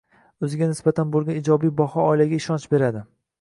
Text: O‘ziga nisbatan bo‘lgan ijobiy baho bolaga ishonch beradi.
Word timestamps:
O‘ziga 0.45 0.69
nisbatan 0.71 1.11
bo‘lgan 1.17 1.37
ijobiy 1.41 1.75
baho 1.83 2.07
bolaga 2.09 2.41
ishonch 2.41 2.67
beradi. 2.75 3.05